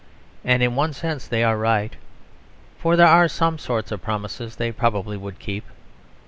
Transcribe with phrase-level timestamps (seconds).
[0.43, 1.95] And in one sense they are right;
[2.79, 5.65] for there are some sorts of promises they probably would keep.